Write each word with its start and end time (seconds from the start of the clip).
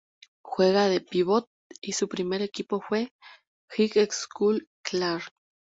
Juega 0.41 0.87
de 0.89 0.99
pívot 0.99 1.47
y 1.79 1.91
su 1.91 2.09
primer 2.09 2.41
equipo 2.41 2.81
fue 2.81 3.11
"High 3.69 4.09
School 4.09 4.67
Clark". 4.83 5.29